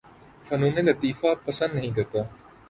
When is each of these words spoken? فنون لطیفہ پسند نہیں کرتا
فنون 0.45 0.75
لطیفہ 0.79 1.33
پسند 1.45 1.73
نہیں 1.75 1.91
کرتا 1.95 2.21